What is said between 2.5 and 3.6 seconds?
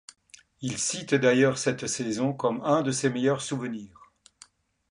un de ses meilleurs